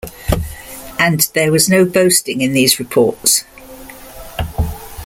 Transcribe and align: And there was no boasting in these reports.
And 0.97 1.19
there 1.35 1.51
was 1.51 1.69
no 1.69 1.85
boasting 1.85 2.41
in 2.41 2.53
these 2.53 2.79
reports. 2.79 3.43